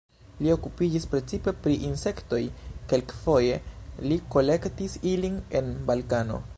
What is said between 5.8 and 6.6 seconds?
Balkano.